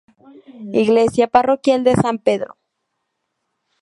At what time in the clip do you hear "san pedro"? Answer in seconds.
2.01-2.51